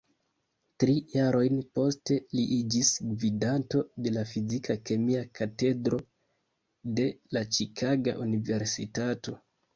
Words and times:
Tri 0.83 0.93
jarojn 1.15 1.59
poste, 1.79 2.17
li 2.37 2.45
iĝis 2.55 2.89
gvidanto 3.09 3.83
de 4.07 4.15
la 4.17 4.25
fizika-kemia 4.31 5.23
katedro 5.41 6.01
de 6.99 7.07
la 7.39 7.47
Ĉikaga 7.55 8.19
Universitato. 8.27 9.39